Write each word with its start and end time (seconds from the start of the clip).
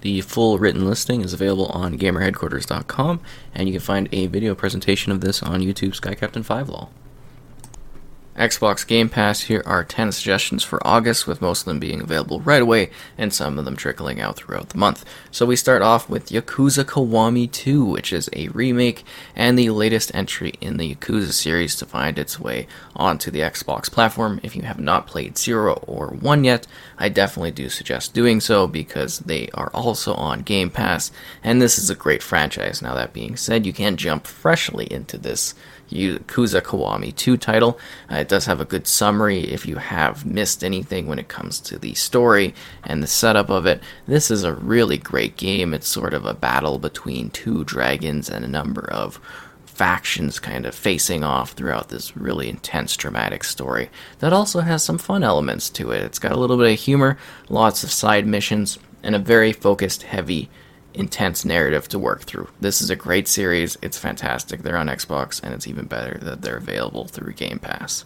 The 0.00 0.20
full 0.20 0.58
written 0.58 0.86
listing 0.86 1.22
is 1.22 1.32
available 1.32 1.66
on 1.66 1.98
gamerheadquarters.com, 1.98 3.20
and 3.54 3.68
you 3.68 3.74
can 3.74 3.80
find 3.80 4.08
a 4.12 4.26
video 4.26 4.54
presentation 4.54 5.10
of 5.10 5.20
this 5.20 5.42
on 5.42 5.60
YouTube 5.60 5.94
Sky 5.94 6.14
Captain 6.14 6.42
5 6.42 6.68
Law. 6.68 6.88
Xbox 8.38 8.86
Game 8.86 9.08
Pass, 9.08 9.42
here 9.42 9.64
are 9.66 9.82
10 9.82 10.12
suggestions 10.12 10.62
for 10.62 10.84
August, 10.86 11.26
with 11.26 11.42
most 11.42 11.62
of 11.62 11.64
them 11.64 11.80
being 11.80 12.00
available 12.00 12.40
right 12.40 12.62
away 12.62 12.90
and 13.18 13.34
some 13.34 13.58
of 13.58 13.64
them 13.64 13.74
trickling 13.74 14.20
out 14.20 14.36
throughout 14.36 14.68
the 14.68 14.78
month. 14.78 15.04
So 15.32 15.44
we 15.44 15.56
start 15.56 15.82
off 15.82 16.08
with 16.08 16.28
Yakuza 16.28 16.84
Kiwami 16.84 17.50
2, 17.50 17.84
which 17.84 18.12
is 18.12 18.30
a 18.32 18.46
remake 18.48 19.02
and 19.34 19.58
the 19.58 19.70
latest 19.70 20.14
entry 20.14 20.54
in 20.60 20.76
the 20.76 20.94
Yakuza 20.94 21.32
series 21.32 21.74
to 21.76 21.86
find 21.86 22.16
its 22.16 22.38
way 22.38 22.68
onto 22.94 23.32
the 23.32 23.40
Xbox 23.40 23.90
platform. 23.90 24.38
If 24.44 24.54
you 24.54 24.62
have 24.62 24.78
not 24.78 25.08
played 25.08 25.36
0 25.36 25.74
or 25.88 26.10
1 26.10 26.44
yet, 26.44 26.68
I 26.96 27.08
definitely 27.08 27.50
do 27.50 27.68
suggest 27.68 28.14
doing 28.14 28.40
so 28.40 28.68
because 28.68 29.18
they 29.18 29.48
are 29.52 29.70
also 29.74 30.14
on 30.14 30.42
Game 30.42 30.70
Pass, 30.70 31.10
and 31.42 31.60
this 31.60 31.76
is 31.76 31.90
a 31.90 31.96
great 31.96 32.22
franchise. 32.22 32.80
Now, 32.82 32.94
that 32.94 33.12
being 33.12 33.36
said, 33.36 33.66
you 33.66 33.72
can 33.72 33.96
jump 33.96 34.28
freshly 34.28 34.86
into 34.92 35.18
this 35.18 35.56
Yakuza 35.90 36.60
Kiwami 36.60 37.14
2 37.14 37.36
title. 37.36 37.78
Uh, 38.10 38.16
it 38.16 38.28
does 38.28 38.46
have 38.46 38.60
a 38.60 38.64
good 38.64 38.86
summary 38.86 39.40
if 39.40 39.66
you 39.66 39.76
have 39.76 40.26
missed 40.26 40.62
anything 40.62 41.06
when 41.06 41.18
it 41.18 41.28
comes 41.28 41.60
to 41.60 41.78
the 41.78 41.94
story 41.94 42.54
and 42.84 43.02
the 43.02 43.06
setup 43.06 43.50
of 43.50 43.66
it. 43.66 43.82
This 44.06 44.30
is 44.30 44.44
a 44.44 44.54
really 44.54 44.98
great 44.98 45.36
game. 45.36 45.74
It's 45.74 45.88
sort 45.88 46.14
of 46.14 46.24
a 46.24 46.34
battle 46.34 46.78
between 46.78 47.30
two 47.30 47.64
dragons 47.64 48.28
and 48.28 48.44
a 48.44 48.48
number 48.48 48.90
of 48.90 49.20
factions 49.78 50.40
kind 50.40 50.66
of 50.66 50.74
facing 50.74 51.22
off 51.22 51.52
throughout 51.52 51.88
this 51.88 52.16
really 52.16 52.48
intense 52.48 52.96
dramatic 52.96 53.44
story 53.44 53.88
that 54.18 54.32
also 54.32 54.58
has 54.58 54.82
some 54.82 54.98
fun 54.98 55.22
elements 55.22 55.70
to 55.70 55.92
it. 55.92 56.02
It's 56.02 56.18
got 56.18 56.32
a 56.32 56.36
little 56.38 56.56
bit 56.56 56.72
of 56.72 56.80
humor, 56.80 57.16
lots 57.48 57.84
of 57.84 57.92
side 57.92 58.26
missions, 58.26 58.80
and 59.04 59.14
a 59.14 59.20
very 59.20 59.52
focused, 59.52 60.02
heavy 60.02 60.50
intense 60.94 61.44
narrative 61.44 61.88
to 61.88 61.98
work 61.98 62.22
through. 62.22 62.48
This 62.60 62.80
is 62.80 62.90
a 62.90 62.96
great 62.96 63.28
series. 63.28 63.76
It's 63.82 63.98
fantastic. 63.98 64.62
They're 64.62 64.76
on 64.76 64.88
Xbox, 64.88 65.42
and 65.42 65.54
it's 65.54 65.66
even 65.66 65.86
better 65.86 66.18
that 66.22 66.42
they're 66.42 66.56
available 66.56 67.06
through 67.06 67.32
Game 67.34 67.58
Pass. 67.58 68.04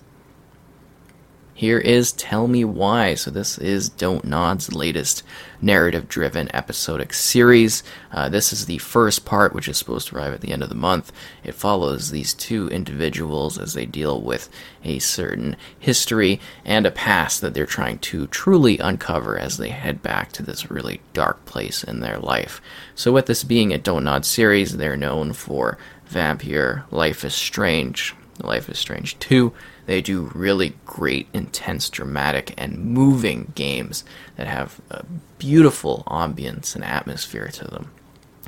Here 1.55 1.79
is 1.79 2.13
Tell 2.13 2.49
Me 2.49 2.65
Why. 2.65 3.15
So, 3.15 3.31
this 3.31 3.59
is 3.59 3.91
Don't 3.91 4.25
Nod's 4.25 4.75
latest 4.75 5.23
narrative 5.61 6.09
driven 6.09 6.53
episodic 6.57 7.13
series. 7.13 7.83
Uh, 8.11 8.31
this 8.31 8.55
is 8.55 8.65
the 8.65 8.79
first 8.79 9.27
part, 9.27 9.53
which 9.53 9.69
is 9.69 9.77
supposed 9.77 10.09
to 10.09 10.17
arrive 10.17 10.33
at 10.33 10.41
the 10.41 10.51
end 10.51 10.63
of 10.63 10.71
the 10.71 10.75
month. 10.75 11.13
It 11.45 11.55
follows 11.55 12.11
these 12.11 12.33
two 12.33 12.69
individuals 12.69 13.59
as 13.59 13.75
they 13.75 13.85
deal 13.85 14.23
with 14.23 14.49
a 14.83 14.99
certain 14.99 15.57
history 15.79 16.41
and 16.65 16.87
a 16.87 16.91
past 16.91 17.43
that 17.43 17.53
they're 17.53 17.67
trying 17.67 17.99
to 17.99 18.27
truly 18.29 18.79
uncover 18.79 19.39
as 19.39 19.59
they 19.59 19.69
head 19.69 20.03
back 20.03 20.33
to 20.33 20.43
this 20.43 20.71
really 20.71 21.03
dark 21.13 21.45
place 21.45 21.85
in 21.85 22.01
their 22.01 22.19
life. 22.19 22.63
So, 22.95 23.13
with 23.13 23.27
this 23.27 23.45
being 23.45 23.75
a 23.75 23.79
Don't 23.79 24.05
Nod 24.05 24.25
series, 24.25 24.79
they're 24.79 24.97
known 24.97 25.35
for 25.35 25.77
Vampyr, 26.11 26.85
Life 26.91 27.27
is 27.27 27.35
Strange, 27.35 28.15
Life 28.43 28.69
is 28.69 28.79
Strange 28.79 29.19
2 29.19 29.53
they 29.87 30.01
do 30.01 30.31
really 30.35 30.75
great, 30.87 31.29
intense, 31.33 31.91
dramatic, 31.91 32.55
and 32.57 32.79
moving 32.79 33.53
games 33.55 34.05
that 34.37 34.47
have 34.47 34.81
a 34.91 35.05
beautiful 35.39 36.05
ambience 36.07 36.75
and 36.75 36.85
atmosphere 36.85 37.49
to 37.49 37.65
them. 37.65 37.91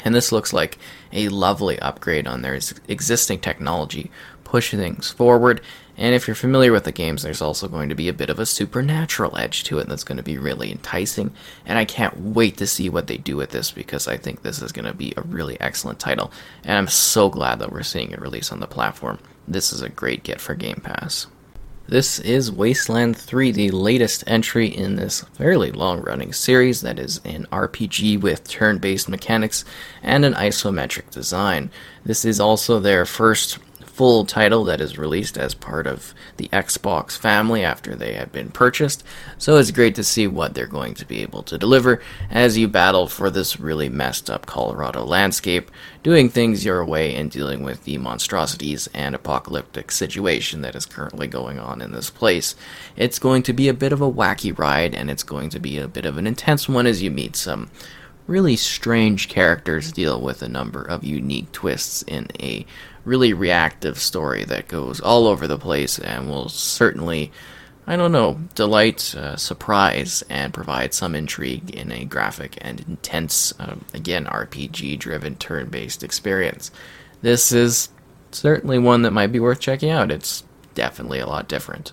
And 0.05 0.15
this 0.15 0.33
looks 0.33 0.53
like 0.53 0.79
a 1.13 1.29
lovely 1.29 1.79
upgrade 1.79 2.27
on 2.27 2.43
their 2.43 2.55
existing 2.89 3.41
technology, 3.41 4.11
pushing 4.45 4.79
things 4.79 5.11
forward. 5.11 5.61
And 5.97 6.15
if 6.15 6.27
you're 6.27 6.35
familiar 6.35 6.73
with 6.73 6.85
the 6.85 6.93
games, 6.93 7.23
there's 7.23 7.41
also 7.41 7.69
going 7.69 7.89
to 7.89 7.95
be 7.95 8.09
a 8.09 8.13
bit 8.13 8.29
of 8.29 8.39
a 8.39 8.47
supernatural 8.47 9.37
edge 9.39 9.65
to 9.65 9.79
it 9.79 9.89
that's 9.89 10.05
going 10.05 10.17
to 10.19 10.25
be 10.25 10.37
really 10.37 10.71
enticing. 10.71 11.33
And 11.65 11.79
I 11.79 11.85
can't 11.85 12.21
wait 12.21 12.57
to 12.59 12.67
see 12.67 12.89
what 12.89 13.07
they 13.07 13.17
do 13.17 13.37
with 13.37 13.51
this 13.51 13.71
because 13.71 14.07
I 14.07 14.17
think 14.17 14.43
this 14.43 14.61
is 14.61 14.73
going 14.73 14.85
to 14.85 14.95
be 14.95 15.15
a 15.17 15.23
really 15.23 15.59
excellent 15.61 16.01
title. 16.01 16.33
And 16.65 16.77
I'm 16.77 16.89
so 16.89 17.31
glad 17.31 17.61
that 17.61 17.73
we're 17.73 17.83
seeing 17.83 18.11
it 18.11 18.21
release 18.21 18.53
on 18.53 18.61
the 18.61 18.67
platform 18.67 19.19
this 19.47 19.73
is 19.73 19.83
a 19.83 19.89
great 19.89 20.23
get 20.23 20.41
for 20.41 20.55
Game 20.55 20.81
Pass. 20.83 21.27
This 21.87 22.19
is 22.19 22.51
Wasteland 22.51 23.15
3, 23.15 23.53
the 23.53 23.71
latest 23.71 24.25
entry 24.27 24.69
in 24.69 24.97
this 24.97 25.21
fairly 25.35 25.71
long 25.71 26.01
running 26.01 26.33
series 26.33 26.81
that 26.81 26.99
is 26.99 27.21
an 27.27 27.47
RPG 27.53 28.23
with 28.23 28.49
turn 28.49 28.79
based 28.79 29.07
mechanics 29.07 29.67
and 30.03 30.25
an 30.25 30.33
isometric 30.33 31.11
design. 31.11 31.71
This 32.03 32.25
is 32.25 32.41
also 32.41 32.81
their 32.81 33.05
first 33.05 33.59
full 33.95 34.27
title 34.27 34.65
that 34.65 34.81
is 34.81 34.99
released 34.99 35.39
as 35.39 35.55
part 35.55 35.87
of 35.87 36.13
the 36.37 36.49
Xbox 36.49 37.17
family 37.17 37.63
after 37.63 37.95
they 37.95 38.15
have 38.15 38.33
been 38.33 38.51
purchased. 38.51 39.05
So 39.39 39.57
it's 39.57 39.71
great 39.71 39.95
to 39.95 40.03
see 40.03 40.27
what 40.27 40.55
they're 40.55 40.67
going 40.67 40.95
to 40.95 41.07
be 41.07 41.23
able 41.23 41.45
to 41.45 41.57
deliver 41.57 42.03
as 42.29 42.59
you 42.59 42.67
battle 42.67 43.07
for 43.07 43.31
this 43.31 43.61
really 43.61 43.89
messed 43.89 44.29
up 44.29 44.47
Colorado 44.47 45.05
landscape, 45.05 45.71
doing 46.03 46.29
things 46.29 46.65
your 46.65 46.85
way 46.85 47.15
and 47.15 47.31
dealing 47.31 47.63
with 47.63 47.85
the 47.85 47.99
monstrosities 47.99 48.89
and 48.93 49.15
apocalyptic 49.15 49.93
situation 49.93 50.63
that 50.63 50.75
is 50.75 50.87
currently 50.87 51.29
going 51.29 51.61
on 51.61 51.81
in 51.81 51.93
this 51.93 52.11
place. 52.11 52.57
It's 52.97 53.21
going 53.21 53.45
to 53.45 53.53
be 53.53 53.69
a 53.69 53.75
bit 53.75 53.93
of 53.93 54.01
a 54.01 54.11
wacky 54.11 54.57
ride 54.59 54.93
and 54.97 55.09
it's 55.09 55.23
going 55.23 55.51
to 55.51 55.61
be 55.61 55.79
a 55.79 55.87
bit 55.87 56.05
of 56.05 56.19
an 56.19 56.27
intense 56.27 56.69
one 56.69 56.87
as 56.87 57.01
you 57.01 57.13
meet 57.13 57.37
some 57.37 57.71
really 58.27 58.57
strange 58.57 59.29
characters 59.29 59.93
deal 59.93 60.21
with 60.21 60.43
a 60.43 60.49
number 60.49 60.83
of 60.83 61.05
unique 61.05 61.51
twists 61.53 62.03
in 62.03 62.29
a 62.41 62.65
really 63.05 63.33
reactive 63.33 63.99
story 63.99 64.45
that 64.45 64.69
goes 64.69 65.01
all 65.01 65.27
over 65.27 65.47
the 65.47 65.59
place 65.59 65.99
and 65.99 66.29
will 66.29 66.49
certainly, 66.49 67.31
I 67.87 67.97
don't 67.97 68.13
know, 68.13 68.41
delight, 68.55 69.15
uh, 69.15 69.37
surprise, 69.37 70.25
and 70.31 70.55
provide 70.55 70.95
some 70.95 71.15
intrigue 71.15 71.71
in 71.71 71.93
a 71.93 72.07
graphic 72.07 72.57
and 72.63 72.81
intense, 72.89 73.53
um, 73.59 73.85
again, 73.93 74.25
RPG 74.25 74.99
driven 74.99 75.37
turn 75.37 75.69
based 75.69 76.03
experience. 76.03 76.71
This 77.21 77.53
is 77.53 77.91
certainly 78.33 78.79
one 78.79 79.03
that 79.03 79.13
might 79.13 79.33
be 79.33 79.41
worth 79.41 79.61
checking 79.61 79.91
out. 79.91 80.11
It's 80.11 80.45
definitely 80.75 81.19
a 81.19 81.27
lot 81.27 81.47
different. 81.47 81.93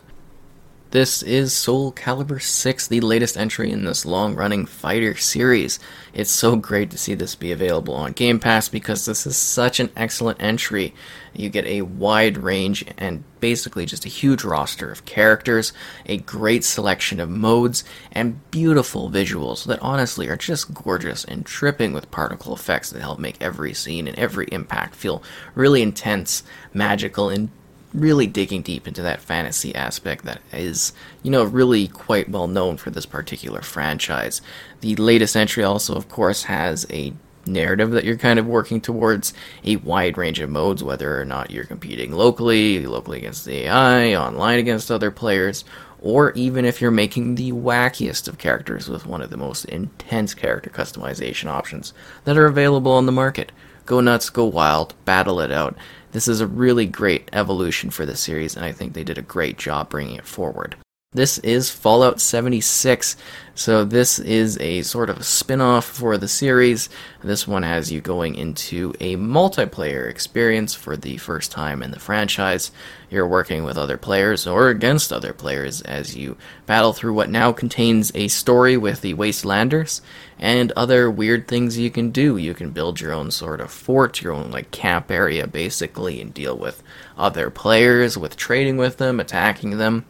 This 0.91 1.23
is 1.23 1.53
Soul 1.53 1.93
Calibur 1.93 2.41
6, 2.41 2.89
the 2.89 2.99
latest 2.99 3.37
entry 3.37 3.71
in 3.71 3.85
this 3.85 4.05
long 4.05 4.35
running 4.35 4.65
fighter 4.65 5.15
series. 5.15 5.79
It's 6.13 6.29
so 6.29 6.57
great 6.57 6.91
to 6.91 6.97
see 6.97 7.13
this 7.13 7.33
be 7.33 7.53
available 7.53 7.93
on 7.93 8.11
Game 8.11 8.41
Pass 8.41 8.67
because 8.67 9.05
this 9.05 9.25
is 9.25 9.37
such 9.37 9.79
an 9.79 9.89
excellent 9.95 10.43
entry. 10.43 10.93
You 11.33 11.47
get 11.47 11.65
a 11.65 11.83
wide 11.83 12.37
range 12.37 12.83
and 12.97 13.23
basically 13.39 13.85
just 13.85 14.03
a 14.03 14.09
huge 14.09 14.43
roster 14.43 14.91
of 14.91 15.05
characters, 15.05 15.71
a 16.07 16.17
great 16.17 16.65
selection 16.65 17.21
of 17.21 17.29
modes, 17.29 17.85
and 18.11 18.51
beautiful 18.51 19.09
visuals 19.09 19.63
that 19.67 19.79
honestly 19.81 20.27
are 20.27 20.35
just 20.35 20.73
gorgeous 20.73 21.23
and 21.23 21.45
tripping 21.45 21.93
with 21.93 22.11
particle 22.11 22.53
effects 22.53 22.89
that 22.89 22.99
help 22.99 23.17
make 23.17 23.41
every 23.41 23.73
scene 23.73 24.09
and 24.09 24.19
every 24.19 24.49
impact 24.51 24.95
feel 24.95 25.23
really 25.55 25.81
intense, 25.81 26.43
magical, 26.73 27.29
and 27.29 27.49
really 27.93 28.27
digging 28.27 28.61
deep 28.61 28.87
into 28.87 29.01
that 29.01 29.21
fantasy 29.21 29.73
aspect 29.75 30.25
that 30.25 30.41
is, 30.53 30.93
you 31.23 31.31
know, 31.31 31.43
really 31.43 31.87
quite 31.87 32.29
well 32.29 32.47
known 32.47 32.77
for 32.77 32.89
this 32.89 33.05
particular 33.05 33.61
franchise. 33.61 34.41
The 34.81 34.95
latest 34.95 35.35
entry 35.35 35.63
also, 35.63 35.95
of 35.95 36.09
course, 36.09 36.43
has 36.43 36.85
a 36.89 37.13
narrative 37.45 37.91
that 37.91 38.03
you're 38.03 38.17
kind 38.17 38.39
of 38.39 38.45
working 38.45 38.81
towards, 38.81 39.33
a 39.63 39.77
wide 39.77 40.17
range 40.17 40.39
of 40.39 40.49
modes, 40.49 40.83
whether 40.83 41.19
or 41.19 41.25
not 41.25 41.51
you're 41.51 41.63
competing 41.63 42.11
locally, 42.11 42.85
locally 42.85 43.19
against 43.19 43.45
the 43.45 43.65
AI, 43.65 44.15
online 44.15 44.59
against 44.59 44.91
other 44.91 45.11
players, 45.11 45.65
or 45.99 46.31
even 46.33 46.65
if 46.65 46.81
you're 46.81 46.91
making 46.91 47.35
the 47.35 47.51
wackiest 47.51 48.27
of 48.27 48.37
characters 48.37 48.89
with 48.89 49.05
one 49.05 49.21
of 49.21 49.29
the 49.29 49.37
most 49.37 49.65
intense 49.65 50.33
character 50.33 50.69
customization 50.69 51.47
options 51.47 51.93
that 52.23 52.37
are 52.37 52.47
available 52.47 52.91
on 52.91 53.05
the 53.05 53.11
market. 53.11 53.51
Go 53.85 54.01
nuts, 54.01 54.29
go 54.29 54.45
wild, 54.45 54.93
battle 55.05 55.39
it 55.39 55.51
out 55.51 55.75
this 56.11 56.27
is 56.27 56.41
a 56.41 56.47
really 56.47 56.85
great 56.85 57.29
evolution 57.31 57.89
for 57.89 58.05
the 58.05 58.15
series, 58.15 58.55
and 58.55 58.65
I 58.65 58.71
think 58.71 58.93
they 58.93 59.03
did 59.03 59.17
a 59.17 59.23
great 59.23 59.57
job 59.57 59.89
bringing 59.89 60.15
it 60.15 60.25
forward. 60.25 60.75
This 61.13 61.39
is 61.39 61.69
Fallout 61.69 62.21
76. 62.21 63.17
So, 63.53 63.83
this 63.83 64.17
is 64.17 64.57
a 64.61 64.81
sort 64.83 65.09
of 65.09 65.25
spin 65.25 65.59
off 65.59 65.83
for 65.83 66.17
the 66.17 66.29
series. 66.29 66.87
This 67.21 67.45
one 67.45 67.63
has 67.63 67.91
you 67.91 67.99
going 67.99 68.35
into 68.35 68.93
a 69.01 69.17
multiplayer 69.17 70.09
experience 70.09 70.73
for 70.73 70.95
the 70.95 71.17
first 71.17 71.51
time 71.51 71.83
in 71.83 71.91
the 71.91 71.99
franchise. 71.99 72.71
You're 73.09 73.27
working 73.27 73.65
with 73.65 73.77
other 73.77 73.97
players 73.97 74.47
or 74.47 74.69
against 74.69 75.11
other 75.11 75.33
players 75.33 75.81
as 75.81 76.15
you 76.15 76.37
battle 76.65 76.93
through 76.93 77.15
what 77.15 77.29
now 77.29 77.51
contains 77.51 78.13
a 78.15 78.29
story 78.29 78.77
with 78.77 79.01
the 79.01 79.13
Wastelanders 79.13 79.99
and 80.39 80.71
other 80.77 81.11
weird 81.11 81.45
things 81.45 81.77
you 81.77 81.91
can 81.91 82.11
do. 82.11 82.37
You 82.37 82.53
can 82.53 82.69
build 82.69 83.01
your 83.01 83.11
own 83.11 83.31
sort 83.31 83.59
of 83.59 83.69
fort, 83.69 84.21
your 84.21 84.31
own 84.31 84.49
like 84.49 84.71
camp 84.71 85.11
area 85.11 85.45
basically, 85.45 86.21
and 86.21 86.33
deal 86.33 86.57
with 86.57 86.81
other 87.17 87.49
players, 87.49 88.17
with 88.17 88.37
trading 88.37 88.77
with 88.77 88.95
them, 88.95 89.19
attacking 89.19 89.77
them 89.77 90.05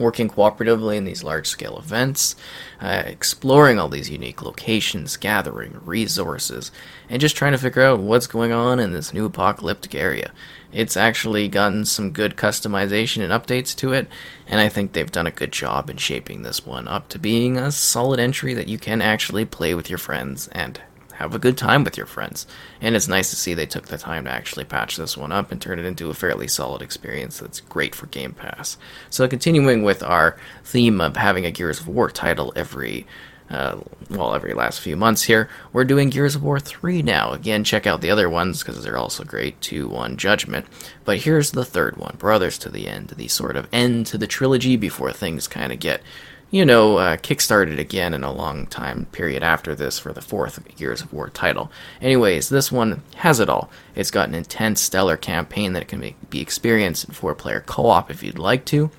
working 0.00 0.28
cooperatively 0.28 0.96
in 0.96 1.04
these 1.04 1.24
large 1.24 1.46
scale 1.46 1.78
events, 1.78 2.36
uh, 2.80 3.02
exploring 3.06 3.78
all 3.78 3.88
these 3.88 4.10
unique 4.10 4.42
locations, 4.42 5.16
gathering 5.16 5.80
resources, 5.84 6.70
and 7.08 7.20
just 7.20 7.36
trying 7.36 7.52
to 7.52 7.58
figure 7.58 7.82
out 7.82 8.00
what's 8.00 8.26
going 8.26 8.52
on 8.52 8.78
in 8.78 8.92
this 8.92 9.12
new 9.12 9.24
apocalyptic 9.24 9.94
area. 9.94 10.32
It's 10.72 10.96
actually 10.96 11.48
gotten 11.48 11.84
some 11.86 12.10
good 12.10 12.36
customization 12.36 13.22
and 13.22 13.32
updates 13.32 13.74
to 13.76 13.92
it, 13.92 14.06
and 14.46 14.60
I 14.60 14.68
think 14.68 14.92
they've 14.92 15.10
done 15.10 15.26
a 15.26 15.30
good 15.30 15.52
job 15.52 15.88
in 15.88 15.96
shaping 15.96 16.42
this 16.42 16.66
one 16.66 16.86
up 16.88 17.08
to 17.08 17.18
being 17.18 17.56
a 17.56 17.72
solid 17.72 18.20
entry 18.20 18.52
that 18.54 18.68
you 18.68 18.78
can 18.78 19.00
actually 19.00 19.44
play 19.44 19.74
with 19.74 19.88
your 19.88 19.98
friends 19.98 20.48
and 20.48 20.80
have 21.18 21.34
a 21.34 21.38
good 21.38 21.58
time 21.58 21.82
with 21.82 21.96
your 21.96 22.06
friends. 22.06 22.46
And 22.80 22.94
it's 22.94 23.08
nice 23.08 23.30
to 23.30 23.36
see 23.36 23.52
they 23.52 23.66
took 23.66 23.88
the 23.88 23.98
time 23.98 24.24
to 24.24 24.30
actually 24.30 24.64
patch 24.64 24.96
this 24.96 25.16
one 25.16 25.32
up 25.32 25.50
and 25.50 25.60
turn 25.60 25.80
it 25.80 25.84
into 25.84 26.10
a 26.10 26.14
fairly 26.14 26.46
solid 26.46 26.80
experience 26.80 27.40
that's 27.40 27.60
great 27.60 27.92
for 27.92 28.06
Game 28.06 28.32
Pass. 28.32 28.78
So, 29.10 29.26
continuing 29.26 29.82
with 29.82 30.02
our 30.04 30.36
theme 30.62 31.00
of 31.00 31.16
having 31.16 31.44
a 31.44 31.50
Gears 31.50 31.80
of 31.80 31.88
War 31.88 32.08
title 32.10 32.52
every. 32.56 33.06
Uh, 33.50 33.80
well, 34.10 34.34
every 34.34 34.52
last 34.52 34.78
few 34.78 34.94
months 34.94 35.22
here, 35.22 35.48
we're 35.72 35.82
doing 35.82 36.10
Gears 36.10 36.34
of 36.34 36.42
War 36.42 36.60
3 36.60 37.00
now. 37.00 37.32
Again, 37.32 37.64
check 37.64 37.86
out 37.86 38.02
the 38.02 38.10
other 38.10 38.28
ones 38.28 38.62
because 38.62 38.84
they're 38.84 38.98
also 38.98 39.24
great 39.24 39.58
2 39.62 39.88
1 39.88 40.18
Judgment. 40.18 40.66
But 41.06 41.20
here's 41.20 41.52
the 41.52 41.64
third 41.64 41.96
one 41.96 42.16
Brothers 42.18 42.58
to 42.58 42.68
the 42.68 42.86
End, 42.86 43.08
the 43.08 43.26
sort 43.26 43.56
of 43.56 43.66
end 43.72 44.04
to 44.08 44.18
the 44.18 44.26
trilogy 44.26 44.76
before 44.76 45.12
things 45.12 45.48
kind 45.48 45.72
of 45.72 45.78
get 45.80 46.02
you 46.50 46.64
know, 46.64 46.96
uh, 46.96 47.16
kickstarted 47.16 47.78
again 47.78 48.14
in 48.14 48.24
a 48.24 48.32
long 48.32 48.66
time 48.66 49.06
period 49.12 49.42
after 49.42 49.74
this 49.74 49.98
for 49.98 50.12
the 50.12 50.22
fourth 50.22 50.60
Gears 50.76 51.02
of 51.02 51.12
War 51.12 51.28
title. 51.28 51.70
Anyways, 52.00 52.48
this 52.48 52.72
one 52.72 53.02
has 53.16 53.38
it 53.40 53.50
all. 53.50 53.70
It's 53.94 54.10
got 54.10 54.28
an 54.28 54.34
intense, 54.34 54.80
stellar 54.80 55.16
campaign 55.16 55.74
that 55.74 55.88
can 55.88 56.14
be 56.30 56.40
experienced 56.40 57.06
in 57.06 57.14
four 57.14 57.34
player 57.34 57.60
co 57.60 57.86
op 57.86 58.10
if 58.10 58.22
you'd 58.22 58.38
like 58.38 58.64
to. 58.66 58.90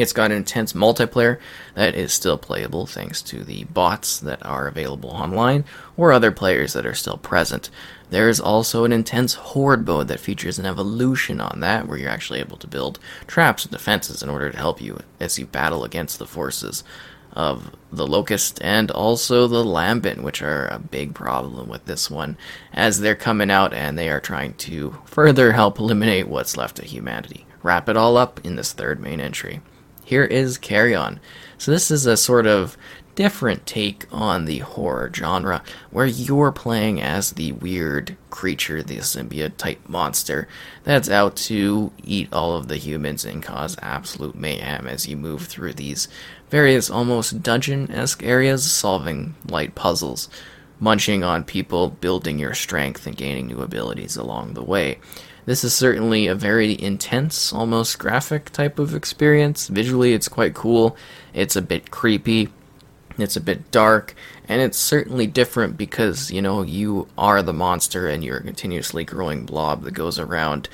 It's 0.00 0.12
got 0.12 0.30
an 0.30 0.36
intense 0.36 0.72
multiplayer 0.74 1.38
that 1.74 1.94
is 1.94 2.12
still 2.12 2.38
playable 2.38 2.86
thanks 2.86 3.20
to 3.22 3.42
the 3.42 3.64
bots 3.64 4.20
that 4.20 4.44
are 4.46 4.68
available 4.68 5.10
online 5.10 5.64
or 5.96 6.12
other 6.12 6.30
players 6.30 6.72
that 6.74 6.86
are 6.86 6.94
still 6.94 7.18
present. 7.18 7.70
There 8.10 8.28
is 8.28 8.40
also 8.40 8.84
an 8.84 8.92
intense 8.92 9.34
horde 9.34 9.86
mode 9.86 10.08
that 10.08 10.20
features 10.20 10.58
an 10.58 10.66
evolution 10.66 11.40
on 11.40 11.60
that 11.60 11.86
where 11.86 11.98
you're 11.98 12.10
actually 12.10 12.40
able 12.40 12.56
to 12.58 12.66
build 12.66 12.98
traps 13.26 13.64
and 13.64 13.72
defenses 13.72 14.22
in 14.22 14.28
order 14.28 14.50
to 14.50 14.56
help 14.56 14.80
you 14.80 15.00
as 15.20 15.38
you 15.38 15.46
battle 15.46 15.84
against 15.84 16.18
the 16.18 16.26
forces 16.26 16.84
of 17.32 17.70
the 17.92 18.06
Locust 18.06 18.58
and 18.62 18.90
also 18.90 19.46
the 19.46 19.64
Lambent, 19.64 20.22
which 20.22 20.42
are 20.42 20.66
a 20.68 20.78
big 20.78 21.14
problem 21.14 21.68
with 21.68 21.84
this 21.84 22.10
one, 22.10 22.36
as 22.72 23.00
they're 23.00 23.14
coming 23.14 23.50
out 23.50 23.74
and 23.74 23.98
they 23.98 24.08
are 24.08 24.20
trying 24.20 24.54
to 24.54 24.96
further 25.04 25.52
help 25.52 25.78
eliminate 25.78 26.28
what's 26.28 26.56
left 26.56 26.78
of 26.78 26.86
humanity. 26.86 27.46
Wrap 27.62 27.88
it 27.88 27.96
all 27.96 28.16
up 28.16 28.40
in 28.44 28.56
this 28.56 28.72
third 28.72 29.00
main 29.00 29.20
entry 29.20 29.60
here 30.08 30.24
is 30.24 30.56
Carrion. 30.56 31.20
So 31.58 31.70
this 31.70 31.90
is 31.90 32.06
a 32.06 32.16
sort 32.16 32.46
of 32.46 32.78
different 33.14 33.66
take 33.66 34.06
on 34.10 34.46
the 34.46 34.60
horror 34.60 35.10
genre, 35.14 35.62
where 35.90 36.06
you're 36.06 36.50
playing 36.50 37.02
as 37.02 37.32
the 37.32 37.52
weird 37.52 38.16
creature, 38.30 38.82
the 38.82 38.96
symbiote 38.98 39.58
type 39.58 39.86
monster, 39.86 40.48
that's 40.82 41.10
out 41.10 41.36
to 41.36 41.92
eat 42.02 42.32
all 42.32 42.56
of 42.56 42.68
the 42.68 42.78
humans 42.78 43.26
and 43.26 43.42
cause 43.42 43.76
absolute 43.82 44.34
mayhem 44.34 44.86
as 44.86 45.06
you 45.06 45.14
move 45.14 45.46
through 45.46 45.74
these 45.74 46.08
various 46.48 46.88
almost 46.88 47.42
dungeon 47.42 47.90
esque 47.90 48.22
areas, 48.22 48.70
solving 48.70 49.34
light 49.46 49.74
puzzles, 49.74 50.30
munching 50.80 51.22
on 51.22 51.44
people, 51.44 51.90
building 51.90 52.38
your 52.38 52.54
strength, 52.54 53.06
and 53.06 53.16
gaining 53.16 53.48
new 53.48 53.60
abilities 53.60 54.16
along 54.16 54.54
the 54.54 54.64
way. 54.64 54.98
This 55.48 55.64
is 55.64 55.72
certainly 55.72 56.26
a 56.26 56.34
very 56.34 56.78
intense, 56.78 57.54
almost 57.54 57.98
graphic 57.98 58.50
type 58.50 58.78
of 58.78 58.94
experience. 58.94 59.68
Visually, 59.68 60.12
it's 60.12 60.28
quite 60.28 60.52
cool. 60.52 60.94
It's 61.32 61.56
a 61.56 61.62
bit 61.62 61.90
creepy. 61.90 62.50
It's 63.16 63.34
a 63.34 63.40
bit 63.40 63.70
dark, 63.70 64.14
and 64.46 64.60
it's 64.60 64.76
certainly 64.76 65.26
different 65.26 65.78
because, 65.78 66.30
you 66.30 66.42
know, 66.42 66.60
you 66.60 67.08
are 67.16 67.42
the 67.42 67.54
monster 67.54 68.08
and 68.08 68.22
you're 68.22 68.36
a 68.36 68.42
continuously 68.42 69.04
growing 69.04 69.46
blob 69.46 69.84
that 69.84 69.92
goes 69.92 70.18
around 70.18 70.68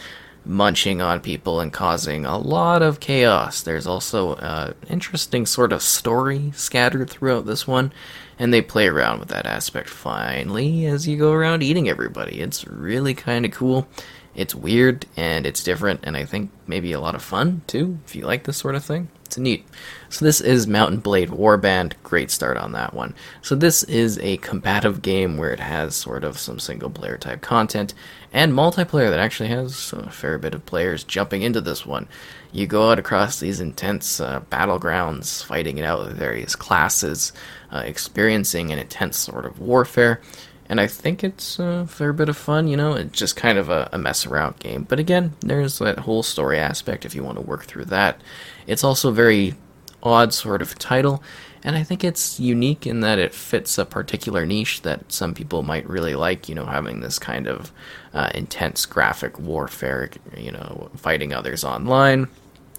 munching 0.44 1.00
on 1.00 1.20
people 1.20 1.60
and 1.60 1.72
causing 1.72 2.26
a 2.26 2.36
lot 2.36 2.82
of 2.82 2.98
chaos. 2.98 3.62
There's 3.62 3.86
also 3.86 4.34
an 4.34 4.74
interesting 4.90 5.46
sort 5.46 5.72
of 5.72 5.82
story 5.82 6.50
scattered 6.52 7.08
throughout 7.08 7.46
this 7.46 7.68
one, 7.68 7.92
and 8.40 8.52
they 8.52 8.60
play 8.60 8.88
around 8.88 9.20
with 9.20 9.28
that 9.28 9.46
aspect 9.46 9.88
finely 9.88 10.84
as 10.84 11.06
you 11.06 11.16
go 11.16 11.30
around 11.30 11.62
eating 11.62 11.88
everybody. 11.88 12.40
It's 12.40 12.66
really 12.66 13.14
kind 13.14 13.44
of 13.44 13.52
cool. 13.52 13.86
It's 14.34 14.54
weird 14.54 15.06
and 15.16 15.46
it's 15.46 15.62
different, 15.62 16.00
and 16.02 16.16
I 16.16 16.24
think 16.24 16.50
maybe 16.66 16.92
a 16.92 17.00
lot 17.00 17.14
of 17.14 17.22
fun 17.22 17.62
too, 17.66 17.98
if 18.04 18.16
you 18.16 18.26
like 18.26 18.44
this 18.44 18.56
sort 18.56 18.74
of 18.74 18.84
thing. 18.84 19.08
It's 19.24 19.38
neat. 19.38 19.66
So, 20.10 20.24
this 20.24 20.40
is 20.40 20.66
Mountain 20.66 21.00
& 21.00 21.00
Blade 21.00 21.30
Warband. 21.30 21.94
Great 22.02 22.30
start 22.30 22.56
on 22.56 22.72
that 22.72 22.94
one. 22.94 23.14
So, 23.42 23.54
this 23.54 23.82
is 23.84 24.18
a 24.18 24.36
combative 24.38 25.02
game 25.02 25.38
where 25.38 25.50
it 25.50 25.60
has 25.60 25.96
sort 25.96 26.24
of 26.24 26.38
some 26.38 26.58
single 26.58 26.90
player 26.90 27.16
type 27.16 27.40
content 27.40 27.94
and 28.32 28.52
multiplayer 28.52 29.10
that 29.10 29.20
actually 29.20 29.48
has 29.48 29.92
a 29.92 30.10
fair 30.10 30.38
bit 30.38 30.54
of 30.54 30.66
players 30.66 31.04
jumping 31.04 31.42
into 31.42 31.60
this 31.60 31.86
one. 31.86 32.06
You 32.52 32.66
go 32.66 32.90
out 32.90 32.98
across 32.98 33.40
these 33.40 33.60
intense 33.60 34.20
uh, 34.20 34.40
battlegrounds, 34.50 35.42
fighting 35.42 35.78
it 35.78 35.84
out 35.84 36.04
with 36.04 36.16
various 36.16 36.54
classes, 36.54 37.32
uh, 37.72 37.78
experiencing 37.78 38.72
an 38.72 38.78
intense 38.78 39.16
sort 39.16 39.46
of 39.46 39.58
warfare 39.58 40.20
and 40.68 40.80
I 40.80 40.86
think 40.86 41.22
it's 41.22 41.58
a 41.58 41.86
fair 41.86 42.12
bit 42.12 42.28
of 42.28 42.36
fun. 42.36 42.68
You 42.68 42.76
know, 42.76 42.94
it's 42.94 43.18
just 43.18 43.36
kind 43.36 43.58
of 43.58 43.68
a, 43.68 43.88
a, 43.92 43.98
mess 43.98 44.26
around 44.26 44.58
game. 44.58 44.84
But 44.84 44.98
again, 44.98 45.34
there's 45.40 45.78
that 45.78 46.00
whole 46.00 46.22
story 46.22 46.58
aspect 46.58 47.04
if 47.04 47.14
you 47.14 47.22
want 47.22 47.36
to 47.36 47.44
work 47.44 47.64
through 47.64 47.86
that. 47.86 48.20
It's 48.66 48.84
also 48.84 49.10
a 49.10 49.12
very 49.12 49.54
odd 50.02 50.32
sort 50.32 50.62
of 50.62 50.78
title, 50.78 51.22
and 51.62 51.76
I 51.76 51.82
think 51.82 52.02
it's 52.02 52.40
unique 52.40 52.86
in 52.86 53.00
that 53.00 53.18
it 53.18 53.34
fits 53.34 53.78
a 53.78 53.84
particular 53.84 54.44
niche 54.46 54.82
that 54.82 55.12
some 55.12 55.34
people 55.34 55.62
might 55.62 55.88
really 55.88 56.14
like. 56.14 56.48
You 56.48 56.54
know, 56.54 56.66
having 56.66 57.00
this 57.00 57.18
kind 57.18 57.46
of 57.46 57.70
uh, 58.14 58.30
intense 58.34 58.86
graphic 58.86 59.38
warfare. 59.38 60.10
You 60.36 60.52
know, 60.52 60.90
fighting 60.96 61.34
others 61.34 61.62
online, 61.62 62.28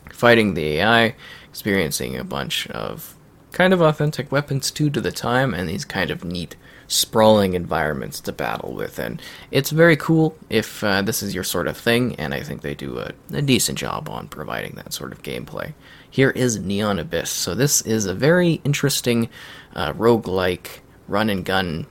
fighting 0.10 0.56
the 0.56 0.78
AI, 0.78 1.16
experiencing 1.50 2.18
a 2.18 2.24
bunch 2.24 2.68
of 2.68 3.16
kind 3.52 3.74
of 3.74 3.82
authentic 3.82 4.32
weapons 4.32 4.72
too 4.72 4.90
to 4.90 5.02
the 5.02 5.12
time, 5.12 5.54
and 5.54 5.70
these 5.70 5.86
kind 5.86 6.10
of 6.10 6.24
neat 6.24 6.56
sprawling 6.88 7.54
environments 7.54 8.20
to 8.22 8.32
battle 8.32 8.74
with. 8.74 9.00
And 9.00 9.22
it's 9.52 9.72
very 9.72 9.98
cool 9.98 10.38
if 10.50 10.84
uh, 10.84 11.02
this 11.02 11.24
is 11.24 11.34
your 11.34 11.44
sort 11.44 11.68
of 11.68 11.78
thing, 11.78 12.16
and 12.16 12.34
I 12.34 12.42
think 12.42 12.62
they 12.62 12.76
do 12.76 13.00
a, 13.00 13.12
a 13.34 13.42
decent 13.42 13.78
job 13.78 14.10
on 14.10 14.28
providing 14.28 14.76
that 14.76 14.94
sort 14.94 15.12
of 15.12 15.24
gameplay. 15.24 15.74
Here 16.10 16.32
is 16.32 16.58
Neon 16.60 17.00
Abyss. 17.00 17.30
So, 17.30 17.56
this 17.56 17.82
is 17.82 18.06
a 18.06 18.14
very 18.14 18.62
interesting 18.64 19.30
uh, 19.76 19.94
roguelike 19.94 20.80
run 21.08 21.30
and 21.30 21.44
gun 21.44 21.88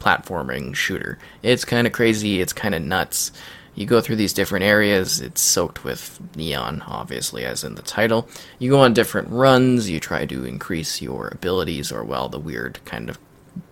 platforming 0.00 0.74
shooter. 0.74 1.18
It's 1.42 1.64
kind 1.64 1.86
of 1.86 1.92
crazy, 1.92 2.40
it's 2.40 2.52
kind 2.52 2.74
of 2.74 2.82
nuts. 2.82 3.32
You 3.74 3.86
go 3.86 4.00
through 4.00 4.16
these 4.16 4.32
different 4.32 4.64
areas, 4.64 5.20
it's 5.20 5.40
soaked 5.40 5.84
with 5.84 6.20
neon, 6.34 6.82
obviously, 6.88 7.44
as 7.44 7.62
in 7.62 7.76
the 7.76 7.82
title. 7.82 8.28
You 8.58 8.70
go 8.70 8.80
on 8.80 8.92
different 8.92 9.28
runs, 9.28 9.88
you 9.88 10.00
try 10.00 10.26
to 10.26 10.44
increase 10.44 11.00
your 11.00 11.28
abilities, 11.28 11.92
or, 11.92 12.02
well, 12.02 12.28
the 12.28 12.40
weird 12.40 12.84
kind 12.84 13.08
of 13.08 13.20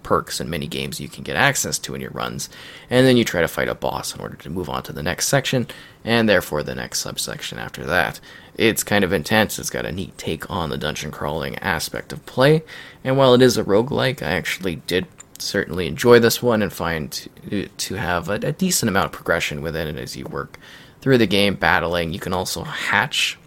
perks 0.02 0.40
and 0.40 0.50
mini 0.50 0.66
games 0.66 1.00
you 1.00 1.08
can 1.08 1.24
get 1.24 1.36
access 1.36 1.78
to 1.80 1.94
in 1.94 2.00
your 2.00 2.10
runs, 2.10 2.48
and 2.90 3.06
then 3.06 3.16
you 3.16 3.25
try 3.25 3.40
to 3.40 3.49
fight 3.49 3.68
a 3.68 3.75
boss 3.75 4.14
in 4.14 4.20
order 4.20 4.37
to 4.37 4.50
move 4.50 4.68
on 4.68 4.82
to 4.84 4.92
the 4.92 5.02
next 5.02 5.28
section, 5.28 5.66
and 6.04 6.28
therefore 6.28 6.62
the 6.62 6.75
next 6.75 7.00
subsection 7.00 7.58
after 7.58 7.84
that. 7.84 8.20
It's 8.56 8.82
kind 8.82 9.04
of 9.04 9.12
intense, 9.12 9.58
it's 9.58 9.70
got 9.70 9.87
a 9.87 9.92
neat 9.92 10.16
take 10.16 10.50
on 10.50 10.70
the 10.70 10.78
dungeon 10.78 11.11
crawling 11.11 11.56
aspect 11.58 12.12
of 12.12 12.25
play, 12.26 12.62
and 13.04 13.16
while 13.16 13.34
it 13.34 13.42
is 13.42 13.56
a 13.56 13.64
roguelike, 13.64 14.22
I 14.22 14.32
actually 14.32 14.76
did 14.87 15.06
certainly 15.38 15.87
enjoy 15.87 16.18
this 16.18 16.42
one 16.42 16.62
and 16.62 16.72
find 16.72 17.28
to, 17.76 17.94
have 17.94 18.28
a, 18.28 18.34
a 18.34 18.52
decent 18.52 18.88
amount 18.88 19.06
of 19.06 19.12
progression 19.12 19.62
within 19.62 19.88
it 19.88 20.00
as 20.00 20.16
you 20.16 20.25
work 20.25 20.58
through 21.00 21.18
the 21.18 21.26
game 21.26 21.54
battling. 21.54 22.12
You 22.12 22.18
can 22.18 22.32
also 22.32 22.62
hatch 22.64 23.38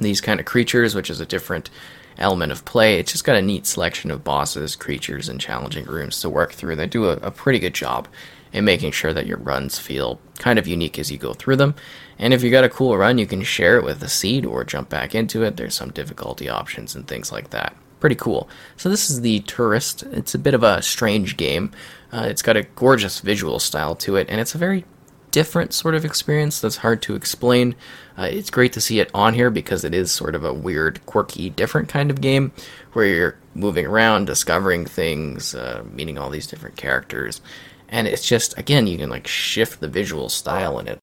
these 0.00 0.20
kind 0.20 0.40
of 0.40 0.46
creatures, 0.46 0.94
which 0.94 1.10
is 1.10 1.20
a 1.20 1.26
different 1.26 1.70
element 2.18 2.52
of 2.52 2.64
play. 2.64 2.98
It's 2.98 3.12
just 3.12 3.24
got 3.24 3.36
a 3.36 3.42
neat 3.42 3.66
selection 3.66 4.10
of 4.10 4.24
bosses, 4.24 4.76
creatures, 4.76 5.28
and 5.28 5.40
challenging 5.40 5.86
rooms 5.86 6.20
to 6.20 6.28
work 6.28 6.52
through. 6.52 6.76
They 6.76 6.86
do 6.86 7.06
a, 7.06 7.12
a 7.16 7.30
pretty 7.30 7.58
good 7.58 7.74
job 7.74 8.08
in 8.52 8.64
making 8.64 8.92
sure 8.92 9.12
that 9.12 9.26
your 9.26 9.38
runs 9.38 9.78
feel 9.78 10.20
kind 10.38 10.58
of 10.58 10.66
unique 10.66 10.98
as 10.98 11.10
you 11.10 11.18
go 11.18 11.34
through 11.34 11.56
them. 11.56 11.74
And 12.18 12.32
if 12.34 12.42
you 12.42 12.50
got 12.50 12.64
a 12.64 12.68
cool 12.68 12.96
run, 12.96 13.18
you 13.18 13.26
can 13.26 13.42
share 13.42 13.76
it 13.76 13.84
with 13.84 14.02
a 14.02 14.08
seed 14.08 14.44
or 14.44 14.64
jump 14.64 14.88
back 14.88 15.14
into 15.14 15.42
it. 15.42 15.56
There's 15.56 15.74
some 15.74 15.90
difficulty 15.90 16.48
options 16.48 16.94
and 16.94 17.06
things 17.06 17.30
like 17.30 17.50
that. 17.50 17.76
Pretty 18.00 18.16
cool. 18.16 18.48
So 18.76 18.88
this 18.88 19.10
is 19.10 19.20
the 19.20 19.40
Touryst. 19.40 20.02
It's 20.12 20.34
a 20.34 20.38
bit 20.38 20.54
of 20.54 20.62
a 20.62 20.82
strange 20.82 21.36
game. 21.36 21.72
Uh, 22.12 22.26
it's 22.28 22.42
got 22.42 22.56
a 22.56 22.62
gorgeous 22.62 23.20
visual 23.20 23.58
style 23.58 23.94
to 23.96 24.16
it, 24.16 24.28
and 24.30 24.40
it's 24.40 24.54
a 24.54 24.58
very 24.58 24.84
different 25.30 25.72
sort 25.72 25.94
of 25.94 26.04
experience 26.04 26.60
that's 26.60 26.76
hard 26.76 27.02
to 27.02 27.14
explain. 27.14 27.74
Uh, 28.16 28.28
it's 28.30 28.50
great 28.50 28.72
to 28.72 28.80
see 28.80 29.00
it 29.00 29.10
on 29.14 29.34
here 29.34 29.50
because 29.50 29.84
it 29.84 29.94
is 29.94 30.10
sort 30.10 30.34
of 30.34 30.44
a 30.44 30.52
weird, 30.52 31.04
quirky, 31.06 31.50
different 31.50 31.88
kind 31.88 32.10
of 32.10 32.20
game 32.20 32.52
where 32.92 33.06
you're 33.06 33.38
moving 33.54 33.86
around, 33.86 34.26
discovering 34.26 34.84
things, 34.84 35.54
uh, 35.54 35.84
meeting 35.92 36.18
all 36.18 36.30
these 36.30 36.46
different 36.46 36.76
characters. 36.76 37.40
And 37.88 38.06
it's 38.06 38.26
just, 38.26 38.56
again, 38.58 38.86
you 38.86 38.98
can 38.98 39.10
like 39.10 39.26
shift 39.26 39.80
the 39.80 39.88
visual 39.88 40.28
style 40.28 40.78
and 40.78 40.88
it 40.88 40.98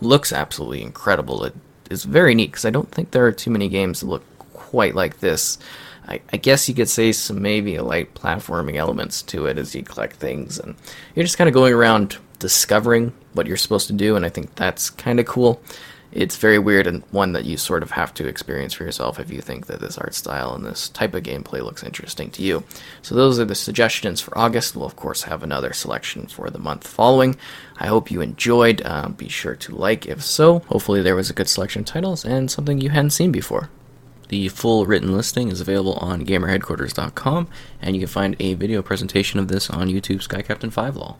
looks 0.00 0.32
absolutely 0.32 0.82
incredible. 0.82 1.44
It 1.44 1.54
is 1.90 2.04
very 2.04 2.34
neat 2.34 2.52
because 2.52 2.64
I 2.64 2.70
don't 2.70 2.90
think 2.90 3.10
there 3.10 3.26
are 3.26 3.32
too 3.32 3.50
many 3.50 3.68
games 3.68 4.00
that 4.00 4.06
look 4.06 4.24
quite 4.52 4.94
like 4.94 5.20
this. 5.20 5.58
I, 6.06 6.20
I 6.32 6.38
guess 6.38 6.68
you 6.68 6.74
could 6.74 6.88
say 6.88 7.12
some 7.12 7.42
maybe 7.42 7.78
light 7.78 8.14
platforming 8.14 8.76
elements 8.76 9.22
to 9.22 9.46
it 9.46 9.58
as 9.58 9.74
you 9.74 9.82
collect 9.82 10.16
things, 10.16 10.58
and 10.58 10.74
you're 11.14 11.24
just 11.24 11.36
kind 11.36 11.48
of 11.48 11.54
going 11.54 11.74
around 11.74 12.16
discovering 12.38 13.12
what 13.38 13.46
you're 13.46 13.56
supposed 13.56 13.86
to 13.86 13.92
do, 13.92 14.16
and 14.16 14.26
I 14.26 14.28
think 14.28 14.56
that's 14.56 14.90
kind 14.90 15.20
of 15.20 15.26
cool. 15.26 15.62
It's 16.10 16.36
very 16.36 16.58
weird 16.58 16.88
and 16.88 17.04
one 17.12 17.32
that 17.34 17.44
you 17.44 17.56
sort 17.56 17.84
of 17.84 17.92
have 17.92 18.12
to 18.14 18.26
experience 18.26 18.74
for 18.74 18.82
yourself 18.82 19.20
if 19.20 19.30
you 19.30 19.40
think 19.40 19.66
that 19.66 19.78
this 19.78 19.96
art 19.96 20.14
style 20.14 20.54
and 20.54 20.66
this 20.66 20.88
type 20.88 21.14
of 21.14 21.22
gameplay 21.22 21.62
looks 21.62 21.84
interesting 21.84 22.30
to 22.30 22.42
you. 22.42 22.64
So, 23.00 23.14
those 23.14 23.38
are 23.38 23.44
the 23.44 23.54
suggestions 23.54 24.20
for 24.20 24.36
August. 24.36 24.74
We'll, 24.74 24.86
of 24.86 24.96
course, 24.96 25.22
have 25.22 25.44
another 25.44 25.72
selection 25.72 26.26
for 26.26 26.50
the 26.50 26.58
month 26.58 26.84
following. 26.84 27.36
I 27.78 27.86
hope 27.86 28.10
you 28.10 28.20
enjoyed. 28.20 28.82
Uh, 28.84 29.10
be 29.10 29.28
sure 29.28 29.54
to 29.54 29.76
like 29.76 30.06
if 30.06 30.24
so. 30.24 30.58
Hopefully, 30.70 31.00
there 31.00 31.14
was 31.14 31.30
a 31.30 31.34
good 31.34 31.48
selection 31.48 31.80
of 31.80 31.86
titles 31.86 32.24
and 32.24 32.50
something 32.50 32.80
you 32.80 32.90
hadn't 32.90 33.10
seen 33.10 33.30
before. 33.30 33.70
The 34.28 34.48
full 34.48 34.84
written 34.84 35.12
listing 35.14 35.48
is 35.48 35.60
available 35.60 35.94
on 35.94 36.26
gamerheadquarters.com, 36.26 37.48
and 37.80 37.94
you 37.94 38.00
can 38.00 38.08
find 38.08 38.36
a 38.40 38.54
video 38.54 38.82
presentation 38.82 39.38
of 39.38 39.48
this 39.48 39.70
on 39.70 39.88
YouTube 39.88 40.22
Sky 40.22 40.42
Captain 40.42 40.70
5 40.70 40.96
Law. 40.96 41.16